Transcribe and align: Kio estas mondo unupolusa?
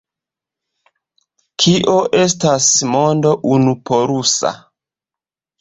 Kio 1.65 1.93
estas 2.21 2.71
mondo 2.95 3.37
unupolusa? 3.53 4.57